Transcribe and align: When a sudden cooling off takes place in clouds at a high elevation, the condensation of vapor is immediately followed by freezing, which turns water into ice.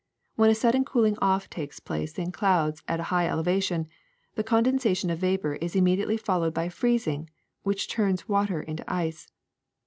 When 0.35 0.49
a 0.49 0.55
sudden 0.55 0.83
cooling 0.83 1.15
off 1.21 1.47
takes 1.47 1.79
place 1.79 2.17
in 2.17 2.31
clouds 2.31 2.81
at 2.87 2.99
a 2.99 3.03
high 3.13 3.27
elevation, 3.27 3.87
the 4.33 4.43
condensation 4.43 5.11
of 5.11 5.19
vapor 5.19 5.57
is 5.57 5.75
immediately 5.75 6.17
followed 6.17 6.55
by 6.55 6.69
freezing, 6.69 7.29
which 7.61 7.87
turns 7.87 8.27
water 8.27 8.63
into 8.63 8.83
ice. 8.91 9.27